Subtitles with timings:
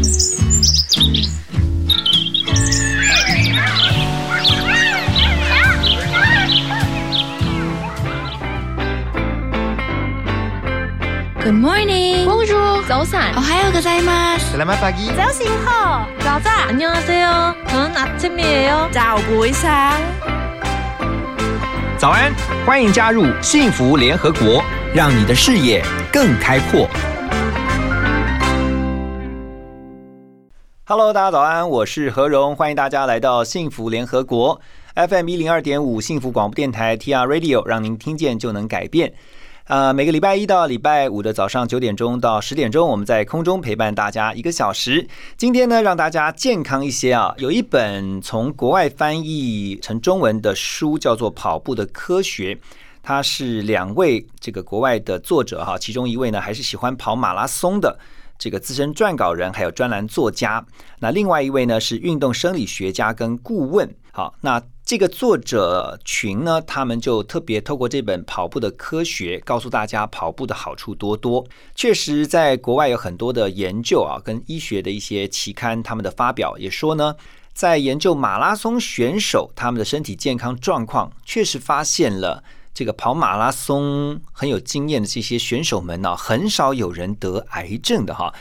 [11.54, 12.24] morning.
[12.26, 12.82] Bonjour.
[12.88, 13.36] 早安.
[13.36, 14.56] 오하요 고자이마스.
[14.56, 15.14] Selamat pagi.
[15.14, 16.06] 早醒好.
[16.20, 16.68] 자자.
[16.68, 17.54] 안녕하세요.
[17.68, 18.88] 저는 아침이에요.
[18.92, 19.92] 早不一상
[21.98, 22.32] 早安，
[22.64, 24.62] 欢迎加入幸福联合国，
[24.94, 26.88] 让你的视野更开阔。
[30.91, 34.59] Hello，大家早安，我是何荣，欢迎大家来到幸福联合国
[34.93, 39.13] FM 一零二点五幸福广播电台 TR Radio，让您听见就能改变。
[39.67, 45.07] 呃，每个礼拜一到礼拜五的早上九点钟到十点钟，我们在空中陪伴大家一个小时。
[45.37, 47.33] 今天呢，让大家健康一些啊。
[47.37, 52.53] 有一本从国外翻译成中文的书，叫做《跑步的科学》，
[53.01, 57.97] 它是两位这个国外的作者哈，其中一位呢还是喜欢跑马拉松的
[58.41, 60.65] 这个资深撰稿人，还有专栏作家。
[60.97, 63.93] 那另外一位呢是运动生理学家跟顾问。
[64.11, 64.59] 好，那。
[64.83, 71.45] 这个作者群呢，他们就特别透过这本《跑步的科学》，告诉大家跑步的好处多多。
[71.75, 77.15] 确实，在国外有很多的研究啊，跟医学的一些期刊，他们的发表也说呢，
[77.53, 88.33] 在研究马拉松选手他们的身体健康状况，确实发现了这个跑马拉松很有经验的这些选手们呢，很少有人得癌症的哈。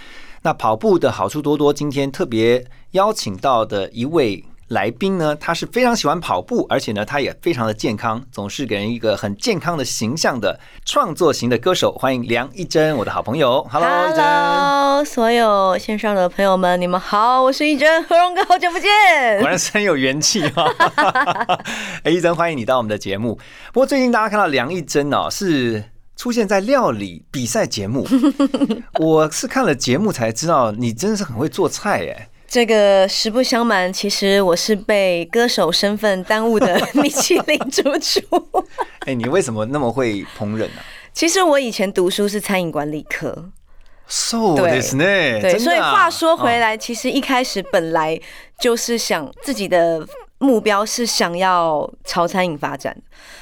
[0.43, 4.45] 那跑步的好处多多，今天特别邀请到的一位。
[4.71, 11.91] 来宾呢，他是非常喜欢跑步，而且呢，他也非常的健康，总是给人一个很健康的形象的创作型的歌手。
[11.95, 13.67] 欢迎梁一珍，我的好朋友。
[13.69, 15.05] Hello，Hello，。
[15.05, 18.89] 所有线上的朋友们，你们好，我是一珍，何荣哥，好久不见。
[19.41, 20.73] 果然是很有元气哈。
[22.05, 23.41] 哎，一珍，欢迎你到我们的节目。
[23.73, 25.83] 不过最近大家看到梁一珍哦，是
[26.15, 28.07] 出现在料理比赛节目。
[29.01, 32.29] 我是看了节目才知道，你真的是很会做菜哎。
[32.51, 38.21] 这个实不相瞒，其实我是被歌手身份耽误的 米其林主厨。
[39.07, 40.83] 哎，你为什么那么会烹饪呢？
[41.13, 43.51] 其实我以前读书是餐饮管理科。
[44.09, 44.81] So 对
[45.41, 48.21] 对，所以话说回来，其实一开始本来
[48.59, 50.05] 就是想自己的。
[50.41, 52.97] 目标是想要朝餐饮发展，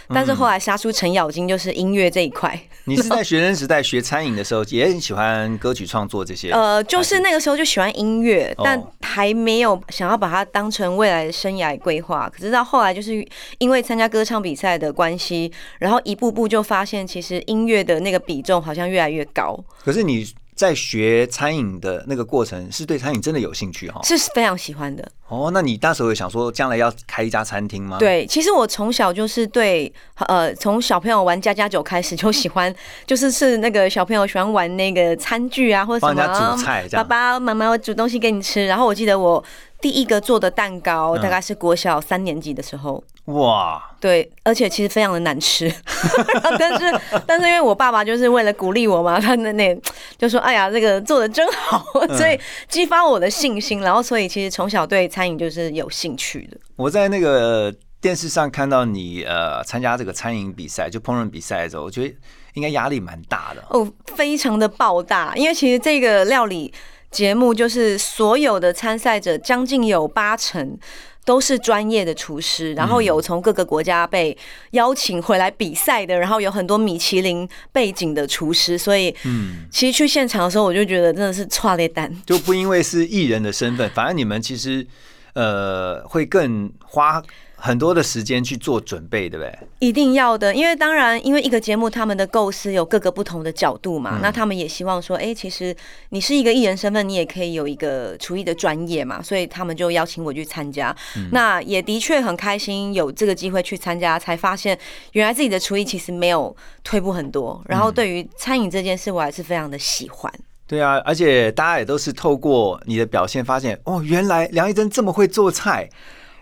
[0.09, 2.61] 但是后来杀出程咬金就是音乐这一块。
[2.87, 6.51] 你是在学生时代学餐饮的时候，也很喜欢歌曲创作这些？
[6.51, 12.29] 呃，就是那个时候就喜欢音乐，但还没有想要把它当成未来的生涯规划。
[12.35, 13.25] 可是到后来，就是
[13.59, 19.57] 因为参加歌唱比赛的关系，然后一步步就发现，其实音乐的那个比重好像越来越高。
[19.85, 20.27] 可是你。
[20.59, 24.01] 在学餐饮的那个过程，是对餐饮真的有兴趣哈？
[24.03, 25.09] 是非常喜欢的。
[25.29, 27.97] 哦，那你那时候有想说将来要开一家餐厅吗？
[28.01, 29.93] 对，其实我从小就是对，
[30.27, 32.75] 呃，从小朋友玩家家酒开始就喜欢，
[33.07, 38.67] 就是是那个小朋友喜欢玩那个餐具啊，或者什么，煮菜，爸爸妈妈我煮东西给你吃。
[38.67, 39.43] 然后我记得我
[39.81, 43.03] 第一个做的蛋糕，大概是国小三年级的时候。
[43.27, 45.71] 哇，对，而且其实非常的难吃，
[46.59, 49.78] 但是但是因为我爸爸就是为了鼓励我嘛，他那那
[50.17, 51.84] 就说，哎呀，这个做的真好，
[52.17, 56.56] 所以激发我的信心，然后所以其实从小对餐饮就是有兴趣的。
[56.77, 62.15] 我在那个电视上看到你呃参加这个餐饮比赛，就烹饪比赛的时候，我觉得
[62.55, 63.62] 应该压力蛮大的。
[63.69, 63.87] 哦，
[64.17, 66.72] 非常的爆大，因为其实这个料理
[67.11, 70.79] 节目就是所有的参赛者将近有八成。
[71.25, 74.35] 都是专业的厨师，然后有从各个国家被
[74.71, 84.87] 邀请回来比赛的，然后有很多米其林背景的厨师，所以，嗯，其实去现场的时候，我就觉得真的是差了单，就不因为是艺人的身份，反正你们其实，
[85.35, 87.23] 呃，会更花。
[87.61, 89.59] 很多的时间去做准备，对不对？
[89.81, 95.75] 一定要的，因为当然，因为一个节目他们的构思有各个不同的角度嘛，那他们也希望说，哎，其实
[96.11, 100.95] 你是一个艺人身份，你也可以有一个厨艺的专业嘛，所以他们就邀请我去参加。
[101.33, 104.79] 那也的确很开心有这个机会去参加，才发现
[105.13, 107.61] 原来自己的厨艺其实没有退步很多。
[107.67, 110.33] 然后对于餐饮这件事，我还是非常的喜欢。
[110.69, 115.88] 对啊，而且大家也都是透过你的表现发现，哦，原来梁一珍这么会做菜。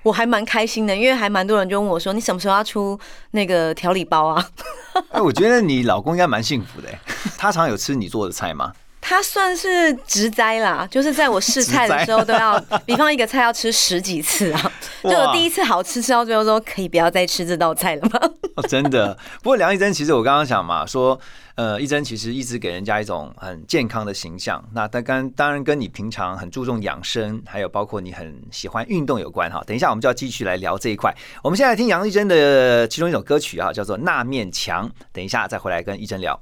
[0.06, 2.96] 我还蛮开心的，因为还蛮多人就问我说：“你什么时候要出
[3.32, 4.48] 那个调理包啊？”
[5.10, 6.88] 哎，我觉得你老公应该蛮幸福的，
[7.36, 8.72] 他常有吃你做的菜吗？
[9.08, 14.72] 他算是直栽啦，就是在我试菜的时候都要， 比方一个菜要吃十几次啊，
[15.04, 18.20] 就我第一次好吃，吃到最后说可以不要再吃这道菜了吗？
[18.56, 19.16] 哦，真的。
[19.42, 21.18] 不过梁一珍，其实我刚刚想嘛，说。
[21.56, 29.64] 呃，一珍其实一直给人家一种很健康的形象，那但跟当然跟你平常很注重养生，还有包括你很喜欢运动有关哈。
[29.66, 31.10] 等一下我们就要继续来聊这一块。
[31.42, 34.86] 我们现在听杨一珍的其中一首歌曲啊，叫做《那面墙》。
[35.14, 36.38] 等一下再回来跟一珍聊。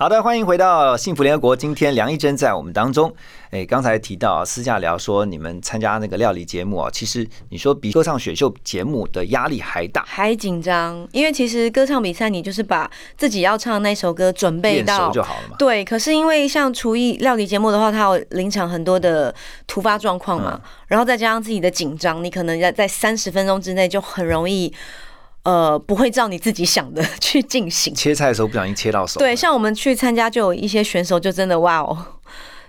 [0.00, 1.54] 好的，欢迎回到幸福联合国。
[1.54, 3.14] 今天梁一珍在我们当中。
[3.50, 11.06] 哎，刚才提到私下聊说，你们参加那个料理节目啊，其实你说比歌唱选秀节目的压力还大，还紧张。
[11.12, 15.56] 因为其实歌唱比赛，你就是把自己要唱的那首歌准备到就好了嘛。
[15.58, 19.34] 对，可是因为像厨艺料理节目的话，它有临场很多的
[19.66, 24.72] 突发状况嘛，然后再加上自己的紧张，你可能在在三十分钟之内就很容易，
[25.50, 27.92] 呃，不会照你自己想的 去进行。
[27.92, 32.06] 切菜的时候不小心切到手，对，像我们去参加，就有一些选手就真的哇哦，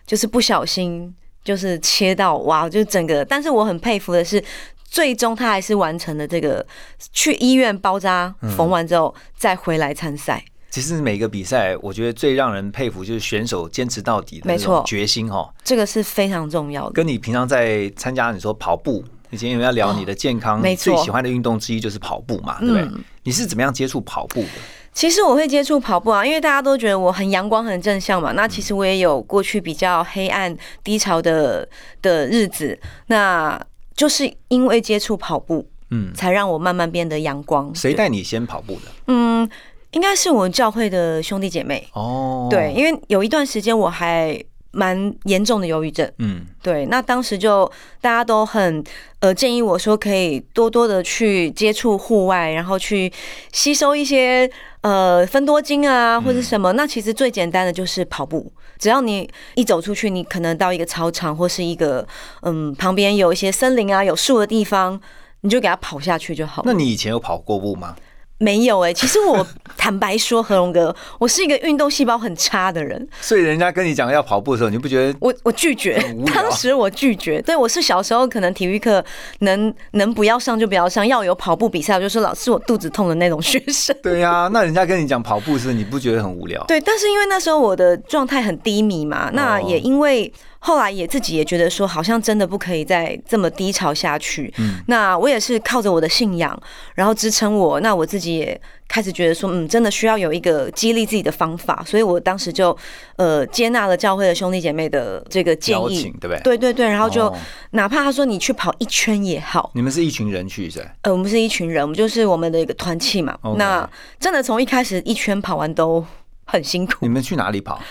[0.08, 1.14] 就是不小心
[1.44, 3.24] 就是切到哇，就整个。
[3.24, 4.44] 但是我很佩服的是，
[4.84, 6.66] 最终他还是完成了这个
[7.14, 10.44] 去医院包扎缝完之后再回来参赛。
[10.72, 15.54] 其实每个比赛，我觉得最让人佩服就是选手坚持到底的那没错种决心哈。
[15.64, 16.94] 这个是非常重要的。
[16.94, 22.84] 跟你平常在参加你说跑步，以前有要聊你的健康，哦没错最喜欢的运动之一就是跑步嘛，对不对？
[22.84, 24.48] 嗯你是怎么样接触跑步的？
[24.94, 28.32] 其实我会接触跑步啊，因为大家都觉得我很阳光、很正向嘛。
[28.32, 31.68] 那其实我也有过去比较黑暗、低潮的
[32.02, 33.62] 的日子，那
[33.96, 37.74] 就是因为接触跑步，嗯，才让我慢慢变得阳光。
[37.76, 38.92] 谁带你先跑步的？
[39.08, 39.48] 嗯，
[39.92, 41.88] 应该是我教会的兄弟姐妹。
[41.94, 46.10] 哦，对，，因为有一段时间我还蛮严重的忧郁症。
[46.18, 47.70] 嗯，对，那当时就
[48.00, 48.84] 大家都很
[49.20, 53.12] 呃建议我说，可以多多的去接触户外，然后去
[53.52, 54.50] 吸收一些
[54.82, 56.74] 呃分多精啊或者什么。
[56.74, 62.08] 那其实最简单的就是跑步，只要你一走出去，你可能到一个操场或是一个
[62.42, 65.00] 嗯旁边有一些森林啊有树的地方，
[65.42, 66.72] 你就给它跑下去就好了。
[66.72, 67.96] 那你以前有跑过步吗？
[68.42, 69.46] 没有哎、其实我
[69.78, 75.18] 坦白说，何荣哥，我是一个运动细胞很差的人，所以人家跟你讲要跑步的时候，你不觉得？
[75.20, 76.02] 我我拒绝
[76.34, 77.40] 当时我拒绝。
[77.44, 79.04] 对我是小时候可能体育课
[79.40, 83.96] 能能不要上就不要上，要有跑步比赛，我就说老师我肚子痛的那种学生。
[84.02, 86.64] 对呀、那人家跟你讲跑步是，你不觉得很无聊？
[86.68, 90.32] 对，但是因为那时候我的状态很低迷嘛，那哦也因为
[90.64, 94.54] 后来也自己也觉得说，好像真的不可以再这么低潮下去。
[94.60, 96.58] 嗯那我也是靠着我的信仰，
[96.94, 97.80] 然后支撑我。
[97.80, 102.78] 那我自己也开始觉得说，嗯，真的需要有一个激励自己的方法，所以我当时就
[103.16, 106.40] 呃接纳了教会的兄弟姐妹的这个建议对不对？
[106.44, 107.38] 对对对，然后就哦
[107.72, 110.92] 哪怕他说你去跑一圈也好，你们是一群人去是吧？
[111.02, 113.36] 呃，我们是一群人，我们就是我们的一个团契嘛。
[113.58, 116.06] 那真的从一开始一圈跑完都
[116.46, 117.10] 很辛苦你。
[117.10, 117.82] 们去哪里跑？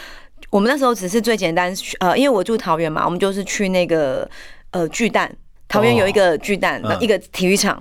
[0.50, 4.28] 我们那时候只是最简单，呃，因为我住桃园嘛，我们就是去那个
[4.72, 5.32] 呃巨蛋，
[5.68, 7.80] 桃园有一个巨蛋，一个体育场。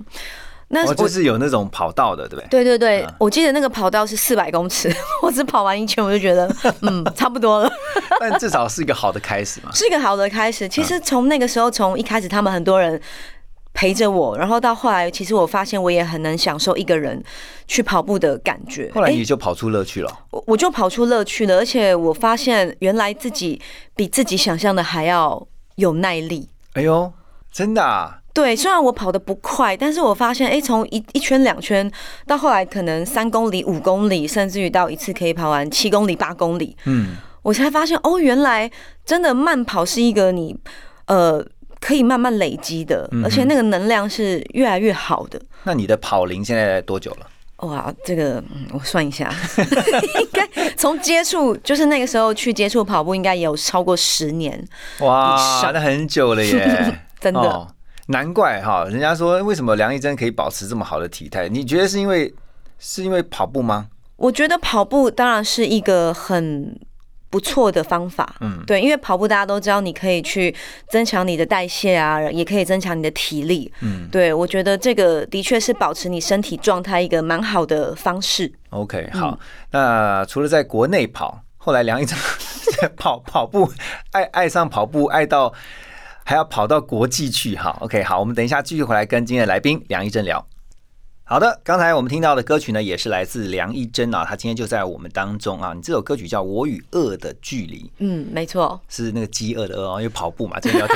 [0.71, 2.47] 那哦，我、就是有那种跑道的，对不对？
[2.49, 4.87] 对对对，嗯我记得那个跑道是四百公尺，
[5.23, 6.47] 我只跑完一圈，我就觉得
[6.81, 7.71] 嗯 差不多了，
[8.21, 9.71] 但至少是一个好的开始嘛。
[9.73, 10.69] 是一个好的开始。
[10.69, 13.01] 其实从那个时候，从一开始他们很多人。
[13.79, 17.23] 陪着我，然后到后来，其实我发现我也很能享受一个人
[17.65, 18.91] 去跑步的感觉。
[18.93, 20.19] 后来你就跑出乐趣了。
[20.31, 23.61] 我我就跑出乐趣了，而且我发现原来自己
[23.95, 26.49] 比自己想象的还要有耐力。
[26.73, 27.09] 哎呦，
[27.53, 28.19] 真的啊！
[28.33, 31.89] 对，虽然我跑得不快，但是我发现，哎，从一一圈、两圈
[32.27, 38.69] 到后来可能三公里、五公里，甚至于到一次可以跑完七公里、八公里，嗯，我才发现，哦，原来
[39.05, 40.53] 真的慢跑是一个你
[41.07, 41.41] 呃
[41.79, 45.41] 可以慢慢累积的，嗯而且那个能量是越来越好的。
[45.63, 47.27] 那你的跑龄现在多久了？
[47.67, 49.33] 哇，这个嗯，我算一下，
[50.21, 50.47] 应该
[50.77, 54.57] 从接触就是那个时候去接触跑步，应该也有超过十年，
[54.99, 57.41] 以哇，上那很久了耶， 真的。
[57.41, 57.67] 哦
[58.11, 61.47] 难怪哈，人家说为什么梁一珍可以保持这么好的体态？
[61.47, 62.33] 你觉得是因为
[62.79, 63.85] 是因为跑步吗？
[64.15, 66.75] 我觉得跑步当然是一个很
[67.29, 70.53] 不错的方法，嗯，对，因为跑步大家都知道，你可以去
[70.87, 73.71] 增强你的代谢啊，也可以增强你的体力。
[73.81, 78.51] 嗯对我觉得这个的确是保持你身体状态一个蛮好的方式。
[78.71, 79.39] OK，嗯好。
[79.71, 82.17] 那除了在国内跑，后来梁一珍
[82.97, 83.71] 跑跑步，
[84.11, 85.53] 爱爱上跑步，爱到
[86.23, 87.55] 还要跑到国际去。
[87.55, 90.43] 哈，OK，好，我们等一下继续回来跟今天的来宾梁一珍聊。
[91.29, 95.73] 好的，刚才我们听到的歌曲呢，也是来自梁一珍啊，他今天就在我们当中啊。
[95.75, 100.87] 你这首歌曲叫《我与恶的距离》，嗯，没错，是那个饥饿的饿哦，因为跑步嘛， 真的要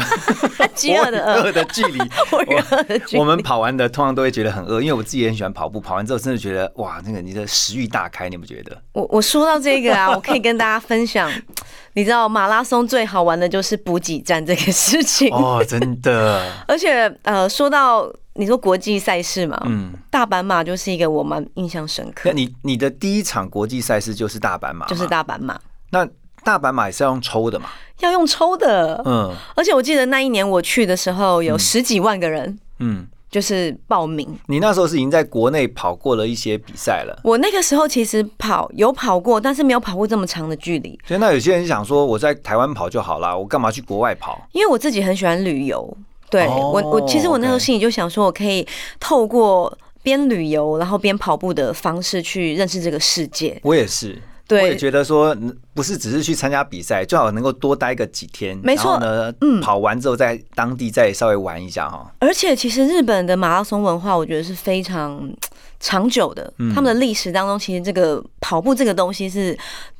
[0.73, 1.99] 饥饿的饿，的距离。
[2.33, 5.79] 我与饿的距离我们跑完的通常都会觉得很饿，因为我自己也很喜欢跑步。
[5.79, 8.75] 跑完之后真的觉得哇，那个你的食欲大开，你有没有觉得？
[8.93, 11.31] 我我说到这个啊，我可以跟大家分享，
[11.93, 15.31] 你知道马拉松最好玩的就是补给站这个事情。
[15.31, 25.05] 哦，真的，而且呃，说到你说国际赛事嘛，嗯，大阪马就是一个我蛮印象深刻那，你你的第一场国际赛事就是大阪马，就是。
[25.07, 25.59] 大阪马
[25.91, 26.07] 那
[26.43, 27.69] 大阪马也是要用抽的嘛？
[27.99, 34.27] 要用抽的，嗯而且我记得那一年我去的时候有十几万个人，嗯，就是报名。
[34.47, 44.41] 你那时候是已经在国内跑过了一些比赛了，我那个时候其实跑有跑过，但是没有跑过这么长的距离，所以那有些人想说，我在台湾跑就好啦，我干嘛去国外跑？
[44.53, 45.95] 因为我自己很喜欢旅游。
[46.33, 48.67] 对哦我，我其实我那时候心里就想说，我可以
[48.99, 53.59] 透过边旅游然后边跑步的方式去认识这个世界。
[53.63, 54.21] 我也是。
[54.49, 58.55] 我也，觉得说，嗯不是只是去参加比赛，最好能够多待个几天。
[58.61, 62.13] 没错呢，嗯跑完之后在当地再稍微玩一下哈。
[62.19, 65.35] 而且其实日本的马拉松文化，我觉得是非常嗯
[65.79, 66.53] 长久的。
[66.59, 69.57] 嗯他们的历史当中，其实这个跑步这个东西是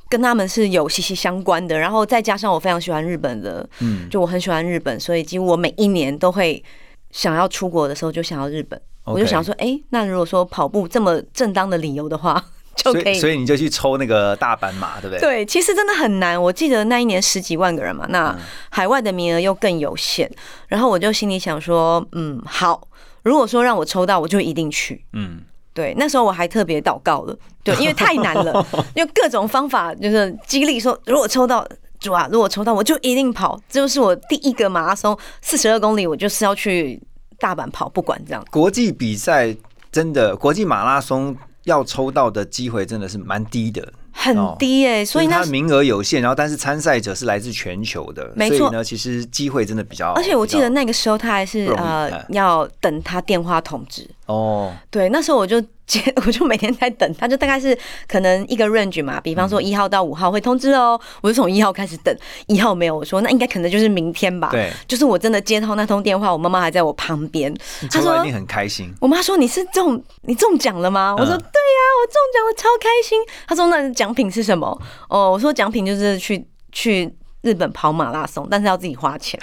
[0.08, 1.78] 跟他们是有息息相关的。
[1.78, 6.62] 然后再加上我非常喜欢日本的，嗯，就我很喜欢日本，所以几乎我每一年都会
[7.10, 8.80] 想要出国的时候就想要日本。
[9.04, 12.42] 我就想说，哎、那如果说跑步这么正当的理由的话，
[12.74, 15.20] 就可以所以所以你就去抽那个大阪马，对不对？
[15.20, 16.40] 对，其实真的很难。
[16.40, 18.38] 我记得那一年十几万个人嘛，那嗯
[18.70, 20.30] 海外的名额又更有限。
[20.68, 22.88] 然后我就心里想说，嗯，好，
[23.24, 25.04] 如果说让我抽到，我就一定去。
[25.12, 25.42] 嗯，
[25.74, 28.66] 对，那时候我还特别祷告了，对，因为太难了，
[28.96, 31.66] 用各种方法就是激励说，如果抽到。
[32.00, 37.00] 主啊，如果抽到我就一定跑，这就是我第一个马拉松，四十二公里，我就是要去
[37.38, 38.44] 大阪跑，不管这样。
[38.50, 39.56] 国际比赛
[39.90, 43.90] 真的，国际马拉松要抽到的机会真的是蛮低的。
[44.16, 50.12] 很哦低耶、所以那就是它名额有限，然后但是参赛者是来自全球的，没错所以呢，其实机会真的比较。
[50.12, 57.76] 而且我记得那个时候他还是呃嗯要等他电话通知，哦，对，那时候我就 接，我就每天在等，他就大概是
[58.08, 62.16] 可能一个 range 嘛，比方说嗯一号到五号会通知哦，我就从一号开始等，
[62.46, 64.48] 一号没有，我说那应该可能就是明天吧。
[64.50, 67.54] 对，就是我真的接到那通电话，我妈妈还在我旁边，
[67.90, 68.90] 她说一定很开心。
[69.00, 71.14] 我妈说你是中你中奖了吗？
[71.18, 73.20] 我说嗯对呀、我中奖，我超开心。
[73.46, 74.80] 她说那奖品是什么？
[75.10, 79.38] 哦，我说奖品就是去去日本跑马拉松，但是要自己花钱。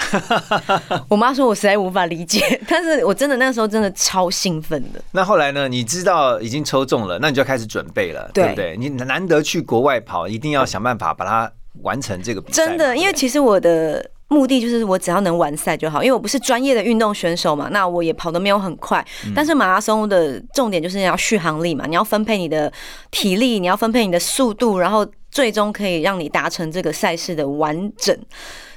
[1.08, 5.00] 我妈说我实在无法理解， 但是我真的那时候真的超兴奋的。
[5.12, 5.68] 那后来呢？
[5.68, 8.76] 你知道已经抽中了，那你就要开始准备了，对对不对？
[8.78, 11.52] 你难得去国外跑，一定要想办法把它
[11.84, 12.66] 完成这个比赛。
[12.66, 19.06] 真的，因为其实我的目的就是我只要能完赛就好，因为我不是专业的运动选手嘛，那我也跑得没有很快。
[19.26, 22.72] 嗯但是马拉松的重点就是要续航力嘛，你要分配你的
[23.12, 28.18] 体力，你要分配你的速度，然后最终可以让你达成这个赛事的完整。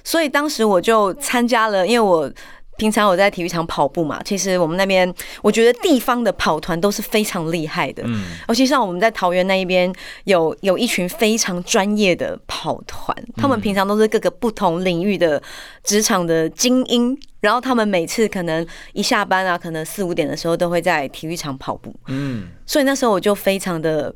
[0.02, 2.30] 所以当时我就参加了，因为我。
[2.76, 5.12] 平常我在体育场跑步嘛，其实我们那边
[5.42, 9.92] 我觉得地方的跑团都是非常厉害的，嗯，尤其像我们在桃园那一边
[10.24, 15.40] 有有一群非常专业的跑团，他们平常都是各个不同领域的
[15.82, 24.14] 职场的精英，然后他们每次可能一下班啊，可能四五点的时候都会在体育场跑步，嗯，所以那时候我就非常的。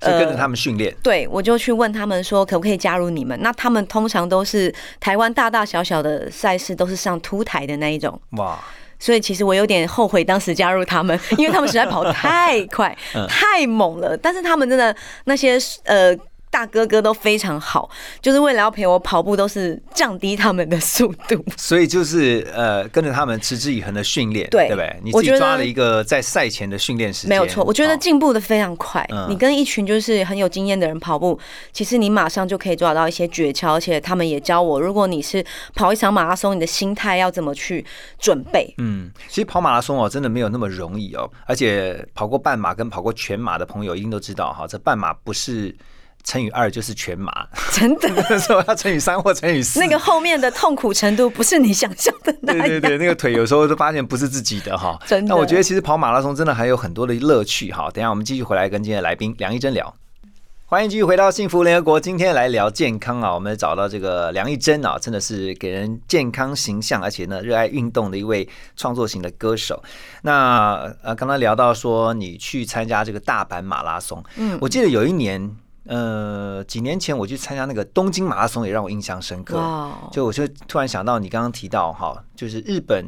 [0.00, 0.94] 所以跟着他们训练。
[1.02, 3.38] 对，我就去问他们说可不可以加入你们？
[3.42, 8.58] 那他们通常都是台湾大大小小的赛事都是上凸台的那一种，哇，
[8.98, 14.16] 所以其实我有点后悔当时加入他们， 因为他们实在跑太快嗯、太猛了。
[14.16, 16.16] 但是他们真的那些呃
[16.50, 17.88] 大哥哥都非常好，
[18.20, 21.44] 就是为了要陪我跑步，都是降低他们的速度。
[21.56, 25.00] 所以就是呃，跟着他们持之以恒的训练，对对不对？
[25.02, 29.26] 你自己抓了一个在赛前的训练时间，没有错，我觉得哦进步的非常快嗯。
[29.28, 31.38] 你跟一群就是很有经验的人跑步，
[31.72, 37.84] 其实你马上就可以抓到一些诀窍，而且他们也教我，如果你是跑一场马拉松，你的心态要怎么去
[38.18, 38.74] 准备。
[38.78, 41.30] 嗯，其实跑马拉松哦，真的没有那么容易哦。
[41.46, 45.74] 而且跑过半马跟跑过全马的朋友一定都知道哈，这半马不是
[46.28, 47.32] 乘以二就是全麻，
[47.72, 48.08] 真的，
[48.38, 49.80] 说要乘以三或乘以四。
[49.80, 52.66] 那个后面的痛苦程度不是你想象的那样。
[52.66, 54.98] 对对对，那个腿有时候都发现不是自己的哈。
[55.06, 57.90] 真的那我觉得其实跑马拉松真的还有很多的乐趣哈。
[57.94, 59.94] 等一下我们继续回来跟今天的来宾梁一珍聊。
[60.66, 63.32] 欢迎继续回到幸福联合国，今天来聊健康啊。
[63.32, 69.82] 我们找到这个梁一珍啊，真的是给人健康形象，而且呢热爱运动的一位创作型的歌手。
[70.20, 75.56] 那呃，刚刚聊到说你去参加这个大阪马拉松，嗯我记得有一年，
[75.88, 79.56] 呃，几年前我去参加那个东京马拉松，也让我印象深刻。
[79.56, 83.06] 哇，就我就突然想到，你刚刚提到哈，就是日本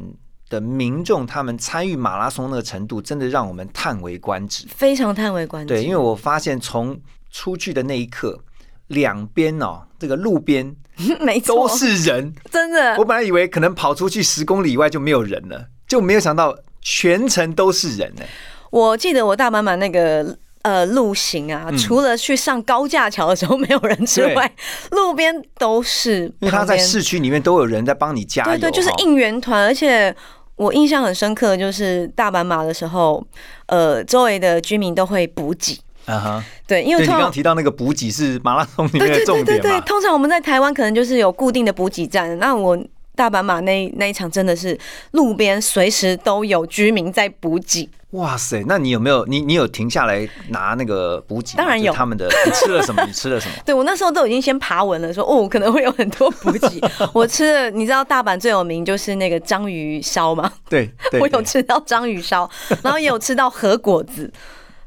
[0.49, 4.65] 的民众他们参与马拉松那个程度，真的让我们叹为观止。
[4.67, 5.71] 非常叹为观止。
[5.71, 8.43] 对，因为我发现从出去的那一刻，
[8.87, 10.75] 两边哦，这个路边
[11.21, 12.33] 没错，都是人。
[12.49, 13.05] 真的我。
[13.05, 18.23] 本来以为可能跑出去十公里以外就没有人了，就没有想到全程都是人呢。
[18.71, 20.35] 我记得我大满满那个。
[20.63, 24.51] 呃，路行啊，嗯除了去上高架桥的时候没有人之外，
[24.91, 26.31] 路边都是。
[26.39, 30.15] 因为他在市区里面都有人在帮你加油，对对，就是应援团，而且
[30.55, 33.25] 我印象很深刻，就是大阪马的时候，
[33.65, 35.79] 呃，周围的居民都会补给。
[36.05, 36.43] 啊哈。
[36.67, 39.81] 对，因为你刚刚提到那个补给是马拉松里面的对对对对？
[39.81, 42.77] 通常我们在台湾可能就是有固定的补给站，那我。
[43.21, 44.75] 大阪马那那一场真的是
[45.11, 47.87] 路边随时都有居民在补给。
[48.11, 51.55] 哇塞，那你有没有你你有停下来拿那个补给？
[51.55, 53.03] 当然有他们的，你吃了什么？
[53.05, 53.53] 你吃了什么？
[53.63, 56.81] 对我那时候都已经先爬文了，说哦可能会有很多补给。
[57.13, 60.51] 我吃了，你知道大阪最有名就是那个章鱼烧吗？
[60.67, 62.49] 对，对 我有吃到章鱼烧，
[62.81, 64.29] 然后也有吃到和果子，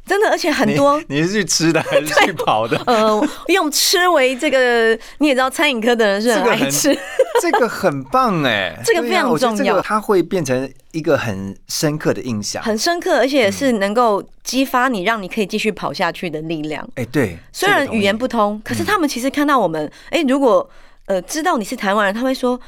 [0.06, 1.00] 真的，而且很多。
[1.08, 2.80] 你你是去吃的还是去跑的？
[2.86, 6.96] 呃，用吃为这个，你也知道，餐饮科的人是很爱吃。
[7.40, 12.62] 这个很棒哎， 这个非常重要个它会变成一个很深刻的印象。
[12.62, 16.86] 很深刻，而且是能够激发你，让你可以继续跑下去的力量。
[16.94, 20.68] 哎，对，虽然语言不通，可是他们其实看到我们，哎、如果
[21.06, 22.58] 呃知道你是台湾人，他会说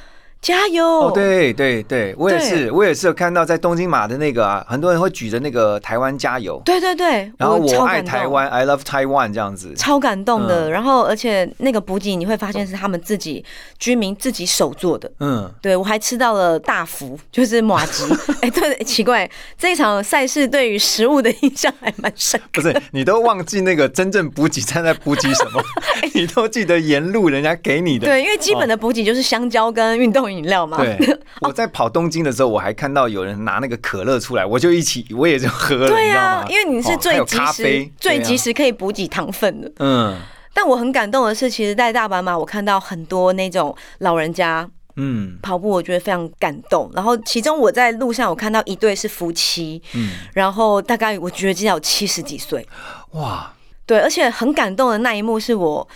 [0.46, 0.86] 加油。
[0.86, 9.74] 哦，对对对，我也是，我也是有看到在东京马的那个啊，很多人会举着那个台湾加油，对对对，然后我爱台湾，I love Taiwan 这样子。
[9.76, 10.68] 超感动的。
[10.68, 13.42] 嗯然后，而且那个补给你会发现是他们自己
[13.78, 15.10] 居民自己手做的。
[15.20, 18.04] 嗯，对我还吃到了大福， 就是马吉。
[18.42, 22.60] 哎、对，奇怪，这一场赛事对于食物的印象还蛮深刻。
[22.60, 25.62] 不是，你都忘记那个真正补给站在补给什么，
[26.12, 28.06] 你都记得沿路人家给你的。
[28.06, 30.76] 对，因为基本的补给就是香蕉跟运动饮料吗。
[30.78, 30.98] 对，
[31.42, 39.70] 我在跑东京的时候，我还看到有人拿那个可乐出来，我就一起，我也就喝了，对你知道吗？，啊因为你是最及时、最及时可以补给糖分的。
[39.78, 40.18] 嗯
[40.58, 44.66] 但我很感动的是，其实，在大阪嘛，我看到很多那种老人家
[44.96, 46.90] 嗯跑步，我觉得非常感动。
[46.94, 52.66] 然后，其中我在路上，我看到一对是夫妻，嗯，然后大概我觉得至少有七十几岁，
[53.10, 53.52] 哇，
[53.84, 55.86] 对，而且很感动的那一幕是我。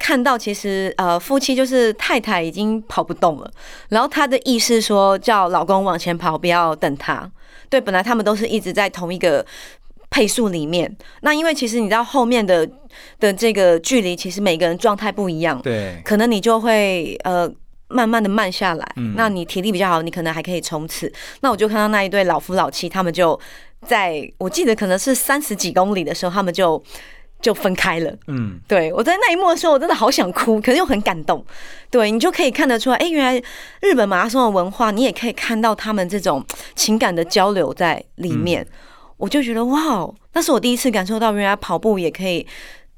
[0.00, 3.50] 看到其实呃夫妻就是太太已经跑不动了，
[3.90, 7.30] 然后她的意思说叫老公往前跑，不要等她。
[7.68, 9.44] 对，本来他们都是一直在同一个
[10.10, 12.68] 配速里面，那因为其实你知道后面的
[13.20, 17.48] 的这个距离，其实每个人状态不一样，对，可能你就会呃
[17.88, 18.92] 慢慢的慢下来。
[18.96, 21.12] 嗯那你体力比较好，你可能还可以冲刺。
[21.42, 23.38] 那我就看到那一对老夫老妻，他们就
[23.86, 26.82] 在我记得可能是三十几公里的时候，他们就
[27.40, 28.12] 就分开了。
[28.26, 31.44] 嗯，对我在那一幕的时候，我真的好想哭，可是又很感动。
[31.90, 33.42] 对你就可以看得出来，哎、原来
[33.80, 36.44] 日本马拉松的文化，你也可以看到他们这种
[36.74, 38.66] 情感的交流在里面。
[39.16, 42.46] 我就觉得哇哦，那是我第一次感受到，原来跑步也可以，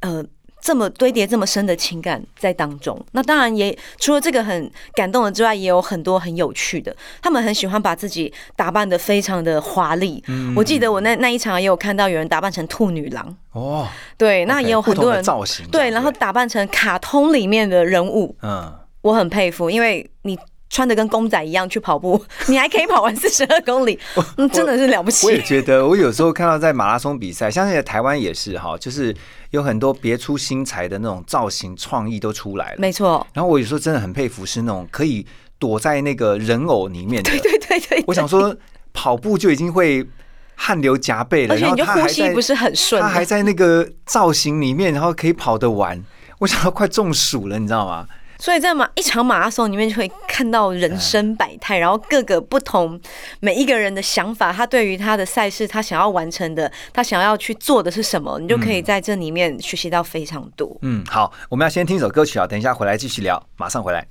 [0.00, 0.24] 呃。
[0.62, 6.94] 这么堆叠这么深的情感在当中，那当然也除了这个很感动的之外，也有很多很有趣的。
[7.20, 10.22] 他们很喜欢把自己打扮的非常的华丽。
[10.54, 20.38] 我记得我那那一场也有看到有人打扮成兔女郎，哦，对，那也有很多人造型对，然后打扮成卡通里面的人物，嗯，我很佩服，因为你
[20.70, 23.98] 穿的跟公仔一样去跑步，你还可以跑完四十二公里，
[24.38, 25.42] 嗯，真的是了不起我也。
[25.42, 29.14] 觉得，我有时候看到在马拉松比赛，相信在台湾也是哈，就是
[29.52, 32.76] 有很多别出心裁的那种造型创意都出来了。
[32.78, 35.24] 没错，然后我有时候真的很佩服，是那种可以
[35.58, 37.30] 躲在那个人偶里面的。
[37.30, 38.56] 对对对对，我想说，
[38.92, 40.06] 跑步就已经会
[40.54, 46.02] 汗流浃背了，然后而且你就呼吸不是很顺的，他还在那个造型里面，然后可以跑得完。
[46.38, 48.06] 我想要快中暑了，你知道吗？
[48.42, 53.00] 所以在马一场马拉松里面就会看到人生百态，然后各个不同
[53.38, 60.76] 每一个人的想法，他对于他的赛事，他想要完成的，他想要去做的是什么，你就可以在这里面学习到非常多。
[60.80, 64.04] 嗯，好，我们要先听一首歌曲啊，等一下回来继续聊，马上回来。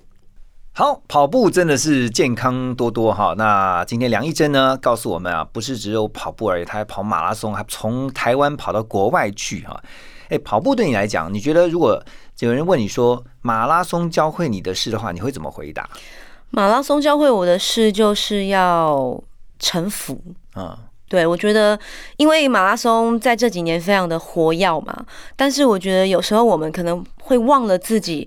[0.71, 3.35] 好，跑步真的是健康多多哈。
[3.37, 9.83] 那今天梁一珍呢，告诉我们啊，不是只有跑步而已，他还跑马拉松，还从台湾跑到国外去哈。
[10.31, 12.01] 哎，跑步对你来讲，你觉得如果
[12.39, 15.89] 有人问你说马拉松教会你的事的话，你会怎么回答？
[16.51, 19.21] 马拉松教会我的事就是要
[19.59, 20.19] 臣服。
[20.55, 20.75] 嗯
[21.09, 21.77] 对，我觉得，
[22.15, 28.25] 因为马拉松在这几年非常的活跃嘛，但是我觉得有时候我们可能会忘了自己，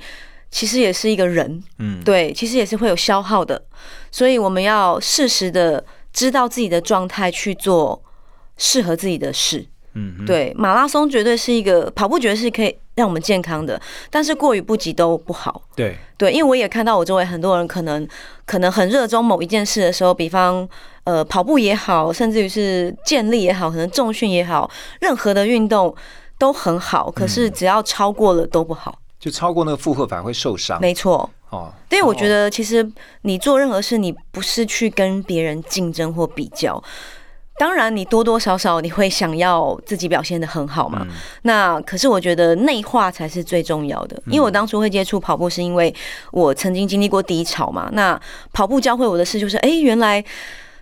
[0.50, 3.64] 其实也是一个人，嗯，对，其实也是会有消耗的，
[4.10, 8.02] 所以我们要适时的知道自己的状态，去做
[8.58, 9.66] 适合自己的事。
[9.94, 13.80] 嗯，对，马拉松绝对是一个跑步，绝对是可以让我们健康的，
[14.10, 15.62] 但是过于不及都不好。
[15.76, 18.06] 对，对，因为我也看到我周围很多人可能
[18.44, 20.68] 可能很热衷某一件事的时候，比方
[21.04, 24.68] 呃跑步也好，甚至于是健力也好，可能重训也好，
[25.00, 25.94] 任何的运动
[26.38, 28.98] 都很好，可是只要超过了都不好。
[29.20, 30.80] 就超过那个负荷反而会受伤。
[30.80, 32.86] 没错，哦，因为我觉得其实
[33.22, 36.82] 你做任何事，你不是去跟别人竞争或比较。
[37.58, 41.06] 当然，你多多少少你会想要自己表现的很好嘛。
[41.42, 44.20] 那可是我觉得内化才是最重要的。
[44.26, 45.94] 因为我当初会接触跑步，是因为
[46.32, 47.88] 我曾经经历过低潮嘛。
[47.92, 48.20] 那
[48.52, 50.24] 跑步教会我的事就是，哎、原来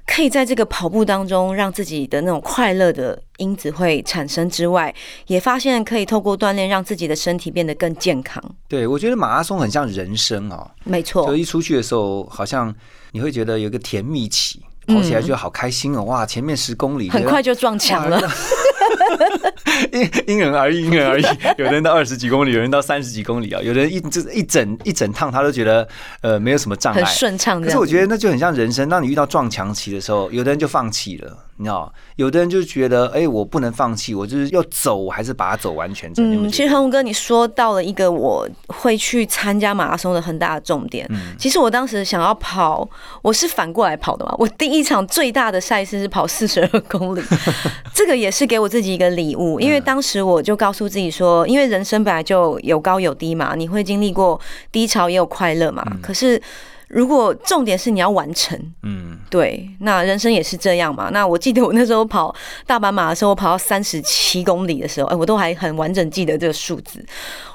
[0.06, 4.92] 可以在这个跑步当中让自己的那种快乐的因子会产生之外，
[5.26, 8.42] 也发现可以透过锻炼让自己的身体变得更健康。
[8.66, 12.74] 对，我觉得马拉松很像人生哦，没错就，一出去的时候，好像
[13.12, 18.20] 你会觉得有一个甜蜜期，跑起来觉得好开心哦，哇，前面十公里很快就撞墙了。
[19.92, 21.24] 因因人而异，因人而异。
[21.58, 25.86] 有的人到二十几公里，有人到三十几公里啊，有的人一就是一整一整趟他都觉得
[26.20, 27.60] 呃没有什么障碍，很顺畅。
[27.60, 31.92] 可是我觉得那就很像人生，当你遇到撞墙期的时候，有的人就放弃了，你知道？
[32.16, 41.06] 有的人就觉得，哎、我不能放弃，我就是要走，我还是把它走完全嗯，其实恒文哥，你说到了一个我会去参加马拉松的很大的重点。
[41.10, 42.88] 嗯其实我当时想要跑，
[43.22, 44.34] 我是反过来跑的嘛。
[44.38, 47.22] 我第一场最大的赛事是跑四十二公里，
[47.94, 55.82] 这个也是给我自己一个礼物，因为嗯当时我就告诉自己说，因为人生本来就有高有低嘛，你会经历过低潮，也有快乐嘛。
[56.02, 56.40] 可是
[56.88, 61.08] 如果重点是你要完成，嗯，对，那人生也是这样嘛。
[61.10, 62.34] 那我记得我那时候跑
[62.66, 67.02] 大阪马的时候，我跑到三十七公里的时候，哎，我都还很完整记得这个数字，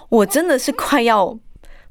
[0.10, 1.38] 我真的是快要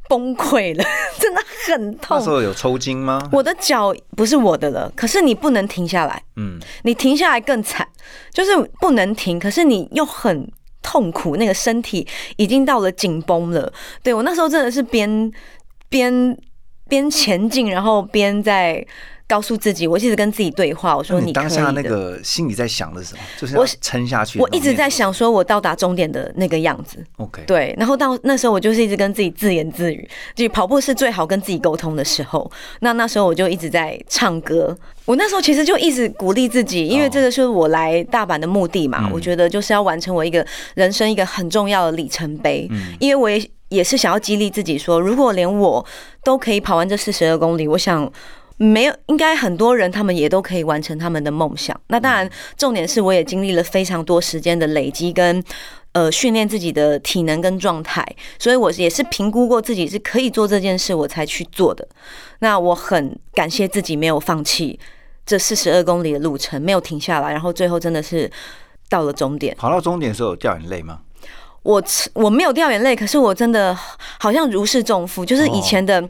[0.09, 0.85] 崩溃了，
[1.19, 2.31] 真的很痛那痛时。
[2.31, 3.21] 候有抽筋吗？
[3.33, 7.87] 我的脚不是我的了，可是你不能停下来，嗯，你停下来更惨，
[8.33, 10.51] 就是不能停，可是你又很
[10.83, 13.73] 痛苦，那个身体已经到了紧绷了。
[14.03, 15.31] 对我那时候真的是边
[15.89, 16.37] 边
[16.89, 18.85] 边前进，然后边在
[19.29, 21.83] 告诉自己，我一直跟自己对话，我说那你当下那。
[21.83, 23.21] 个心里在想的是什么？
[23.41, 24.39] 就是我要撑下去。
[24.39, 32.49] 我一直在想，说我到达终点的那个样子，，OK，对，然后到那时候我就是一直跟自己自言自语，就跑步是最好跟自己沟通的时候。
[32.81, 45.87] 那那时候我就一直在唱歌，我那时候其实就一直鼓励自己，因为这个是我来大阪的目的嘛，嗯我觉得就是要完成我一个人生一个很重要的里程碑，嗯因为我也也是想要激励自己说，如果连我
[46.25, 48.13] 都可以跑完这四十二公里，我想。
[48.59, 51.79] 没有，应该很多人他们也都可以完成他们的梦想。
[51.89, 52.27] 那当然，
[52.57, 55.45] 重点是我也经历了非常多时间的累积跟
[55.93, 58.03] 呃训练自己的体能跟状态，
[58.39, 61.87] 所以我也是评估过自己是可以做这件事，我才去做的。
[62.39, 64.81] 那我很感谢自己没有放弃
[65.27, 68.31] 这四十二公里的路程，没有停下来，然后最后真的是
[68.89, 69.55] 到了终点。
[69.59, 71.01] 跑到终点的时候掉眼泪吗？
[71.67, 71.83] 我
[72.15, 73.77] 我没有掉眼泪，可是我真的
[74.19, 76.09] 好像如释重负，就是以前的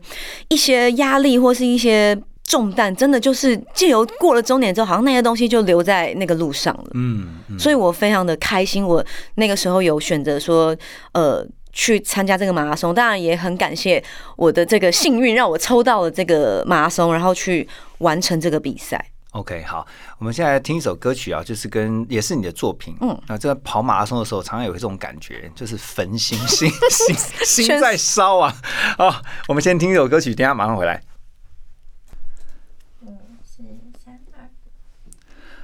[0.49, 6.90] 一些压力或是一些重担，真的就是借由过了终点之后，好像那些东西就留在那个路上了。
[6.95, 9.05] 嗯，嗯所以我非常的开心，我
[9.37, 10.77] 那个时候有选择说，
[11.12, 11.47] 呃。
[11.79, 14.03] 去参加这个马拉松，当然也很感谢
[14.35, 18.99] 我的这个幸运，让我抽到了这个马拉松，然后去完成这个比赛。
[19.37, 19.87] OK，好，
[20.18, 28.55] 我们现在听一首歌曲啊，就是跟也是你的作品，嗯，那这个跑马拉松的时候，常常有这种感觉，就是焚心，心心心在烧啊！
[28.96, 31.03] 好，我们先听一首歌曲，等一下马上回来。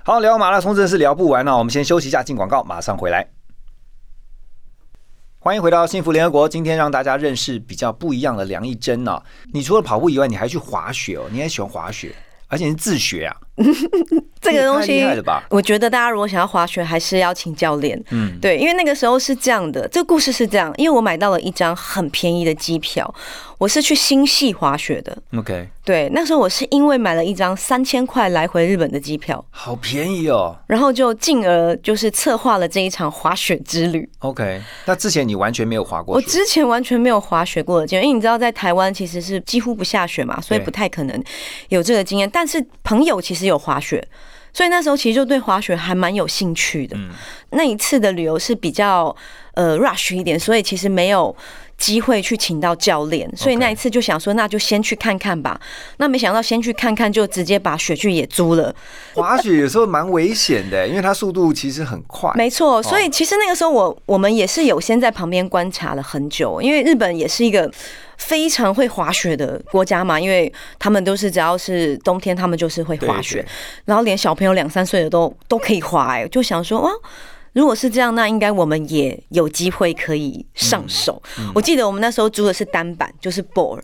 [0.04, 3.26] 好，聊马拉松真的是聊不完哦，我们先休息一下，进广告，马上回来。
[5.38, 6.46] 欢迎回到幸福联合国。
[6.46, 9.22] 今天让大家认识比较不一样的梁一珍哦。
[9.54, 12.14] 你除了跑步以外，你还去滑雪哦，你还喜欢滑雪，
[12.48, 13.36] 而且是自学啊。
[14.40, 15.04] 这个东西？
[15.50, 18.02] 我觉得大家如果想要滑雪，还是要请教练。
[18.10, 23.14] 嗯，对，因为那个时候是这样的，这个故事是这样，因为我买到了一张很便宜的机票，
[23.58, 25.16] 我是去新系滑雪的。
[25.36, 30.56] OK，对，那时候我是因为买了一张三千块来回日本的机票，好便宜哦。
[30.66, 34.08] 然后就进而就是策划了这一场滑雪之旅。
[34.20, 41.22] OK，那之前你完全没有滑过我，之前完全没有滑雪过的经验，因为你知道在台湾其实是几乎不下雪嘛，所以不太可能
[41.68, 42.28] 有这个经验。
[42.32, 44.02] 但是朋友其实有滑雪，
[44.52, 46.96] 所以那时候其实就对滑雪还蛮有兴趣的。
[46.96, 47.10] 嗯
[47.50, 49.14] 那一次的旅游是比较
[49.54, 51.34] 呃 rush 一点，所以其实没有。
[51.78, 55.60] 机会去请到教练，所以那一次就想说，那就先去看看吧。
[55.96, 58.72] 那没想到先去看看，就直接把雪具也租了。
[59.14, 62.30] 滑雪有时候蛮危险的，因为它速度其实很快。
[62.36, 67.68] 没错，所以其实那个时候我我们也是有先在旁边观察了很久，因为日本也是一个
[68.22, 73.48] 非常会滑雪的国家嘛，因为他们都是只要是冬天，他们就是会滑雪，对
[73.86, 76.90] 然后连小朋友两三岁的都都可以滑、哎，就想说哇。
[77.54, 81.22] 如果是这样，那应该我们也有机会可以上手。
[81.54, 83.80] 我记得我们那时候租的是单板，就是 board，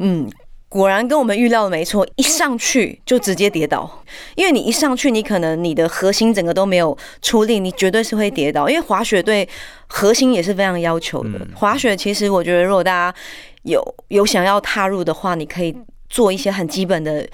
[0.00, 0.28] 嗯，
[0.70, 4.02] 果然跟我们预料的没错，一上去就直接跌倒，
[4.36, 8.68] 因为你一上去，你可能你的核心整个都没有出力，你绝对是会跌倒。
[8.68, 9.46] 因为滑雪对
[9.88, 11.46] 核心也是非常要求的。
[11.54, 13.18] 滑雪其实我觉得，如果大家
[13.64, 15.76] 有有想要踏入的话，你可以
[16.08, 17.28] 做一些很基本的。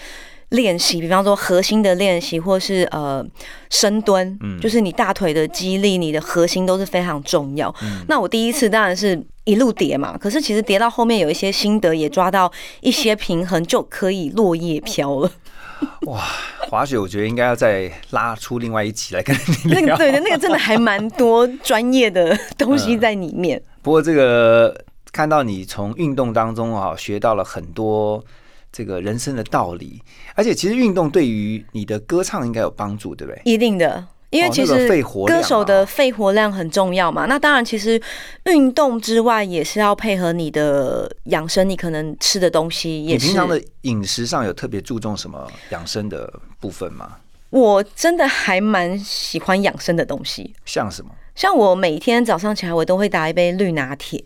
[0.50, 3.24] 练习，比方说核心的练习，或是呃
[3.70, 7.74] 深蹲，嗯就是你大腿的肌力、你的核心都是非常重要。
[8.08, 15.30] 那我第一次当然是一路跌嘛，可是其实跌到后面有一些心得，也抓到一些平衡，就可以落叶飘了。
[16.06, 16.22] 哇，
[16.70, 19.80] 滑雪我觉得应该要再拉出另外一集来跟你聊。
[19.82, 23.60] 那个对的，那个真的还蛮多专业的东西在里面。
[23.82, 24.74] 不过这个
[25.12, 28.24] 看到你从运动当中啊学到了很多
[28.76, 30.02] 这个人生的道理，
[30.34, 33.40] 而且其实运动对于你的歌唱应该有帮助，对不对？
[33.46, 34.06] 一定的。
[34.30, 34.86] 因为其实
[35.26, 37.98] 歌手的肺活量很重要嘛，那当然其实
[38.44, 43.28] 运动之外也是要配合你的养生，你可能吃的东西你也是。
[43.28, 47.16] 平常的饮食上有特别注重什么养生的部分吗？
[47.50, 51.10] 我真的还蛮喜欢养生的东西，像什么？
[51.36, 54.22] 像我每天早上起来我都会打一杯绿拿铁，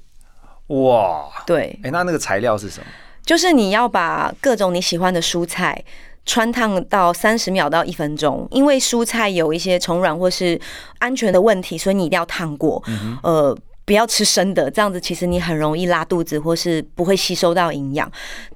[0.69, 2.87] 哇，对，哎、那那个材料是什么？
[3.31, 5.85] 就是你要把各种你喜欢的蔬菜。
[6.27, 10.61] 穿烫到三十秒到一分钟，因为蔬菜有一些虫卵或是
[10.99, 12.81] 安全的问题，所以你一定要烫过。
[13.23, 18.09] 呃，不要吃生的，这样子其实你很容易拉肚子，或是不会吸收到营养。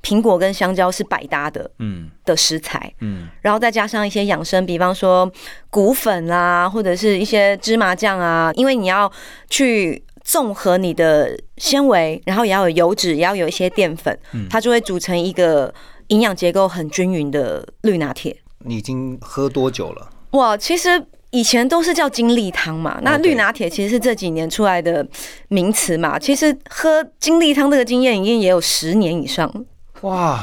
[0.03, 5.29] 苹果跟香蕉是百搭的嗯的食材，嗯，然后再加上一些养生，比方说
[5.71, 9.11] 谷粉啊，或者是一些芝麻酱啊，因为你要
[9.49, 15.73] 去综合你的纤维，然后也要有油脂，也要有一些淀粉，它就会组成一个
[16.09, 18.35] 营养结构很均匀的绿拿铁。
[18.61, 20.11] 你已经喝多久了？
[20.31, 25.07] 哇，其实以前都是叫精力汤嘛，那绿拿铁其实是这几年出来的
[25.49, 26.19] 名词嘛。
[26.19, 29.53] 其实喝精力汤这个经验已经也有十年以上，
[30.01, 30.43] 哇，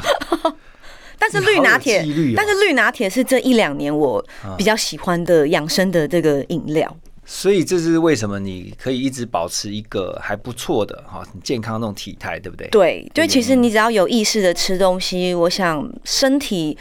[1.17, 4.23] 但是绿拿铁但是绿拿铁是这一两年我
[4.55, 6.95] 比较喜欢的养生的这个饮料。
[7.33, 12.67] 所以这是为什么你可以一直保持一个还不错的哈很健康的那种体态，对不对？
[12.67, 16.77] 对，就其实你只要有意识的吃东西，我想身体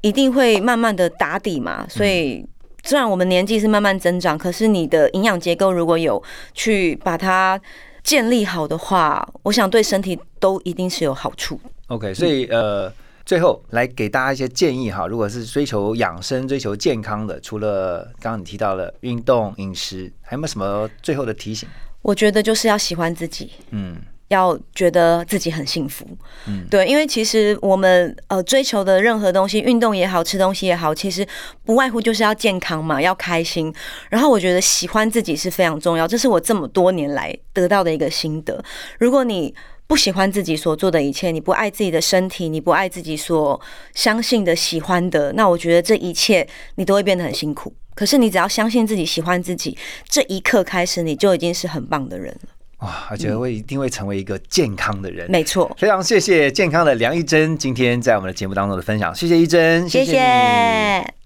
[0.00, 1.84] 一定会慢慢的打底嘛。
[1.88, 2.46] 所以
[2.84, 6.22] 虽然我们年纪是慢慢增长，可是你的营养结构如果有
[6.54, 7.60] 去把它
[8.04, 11.60] 建立好的话，我想对身体都一定是有好处。
[11.88, 12.90] OK，所以呃，
[13.28, 15.06] 最后来给大家一些建议哈。
[15.06, 21.68] 如果是追求养生、追求健康的，除了刚刚你提到的运动、饮食，还有没有什么最后的提醒？
[22.00, 26.06] 我觉得就是要喜欢自己，嗯要觉得自己很幸福。
[26.46, 31.26] 嗯对，因为其实我们呃追求的任何东西，运动也好，吃东西也好，其实
[31.66, 33.70] 不外乎就是要健康嘛，要开心。
[34.08, 38.64] 然后我觉得喜欢自己是非常重要，这是我这么多年来得到的一个心得。
[38.98, 39.54] 如果你
[39.88, 43.58] 不喜欢自己所做的一切，你不爱自己的身体，你不爱自己所
[43.94, 47.72] 相信的、喜欢的，那我觉得这一切你都会变得很辛苦。
[47.94, 52.50] 可是你只要相信自己、喜欢自己，这一刻开始，你就已经是很棒的人了。
[52.80, 55.28] 哇，而且会一定会成为一个健康的人。
[55.28, 61.17] 没错，非常谢谢健康的梁一珍今天在我们的节目当中的分享，谢谢一珍，谢你谢